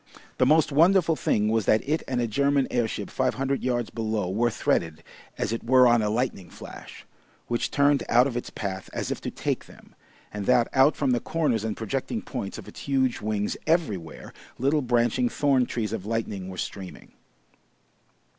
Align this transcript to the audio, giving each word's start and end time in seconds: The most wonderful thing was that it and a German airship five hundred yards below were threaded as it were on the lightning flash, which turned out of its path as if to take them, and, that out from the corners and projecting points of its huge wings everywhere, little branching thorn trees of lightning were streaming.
The 0.39 0.47
most 0.47 0.71
wonderful 0.71 1.15
thing 1.15 1.47
was 1.47 1.67
that 1.67 1.87
it 1.87 2.01
and 2.07 2.19
a 2.19 2.25
German 2.25 2.67
airship 2.71 3.11
five 3.11 3.35
hundred 3.35 3.63
yards 3.63 3.91
below 3.91 4.31
were 4.31 4.49
threaded 4.49 5.03
as 5.37 5.53
it 5.53 5.63
were 5.63 5.87
on 5.87 5.99
the 6.01 6.09
lightning 6.09 6.49
flash, 6.49 7.05
which 7.45 7.69
turned 7.69 8.01
out 8.09 8.25
of 8.25 8.35
its 8.35 8.49
path 8.49 8.89
as 8.93 9.11
if 9.11 9.21
to 9.21 9.29
take 9.29 9.65
them, 9.67 9.93
and, 10.33 10.47
that 10.47 10.67
out 10.73 10.95
from 10.95 11.11
the 11.11 11.19
corners 11.19 11.63
and 11.63 11.77
projecting 11.77 12.23
points 12.23 12.57
of 12.57 12.67
its 12.67 12.79
huge 12.79 13.21
wings 13.21 13.55
everywhere, 13.67 14.33
little 14.57 14.81
branching 14.81 15.29
thorn 15.29 15.67
trees 15.67 15.93
of 15.93 16.03
lightning 16.07 16.49
were 16.49 16.57
streaming. 16.57 17.11